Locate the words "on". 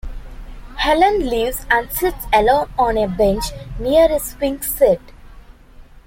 2.79-2.97